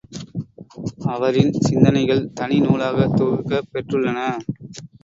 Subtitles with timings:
[1.05, 4.19] அவரின் சிந்தனைகள் தனி நூலாகத் தொகுக்கப் பெற்றுள்ளன.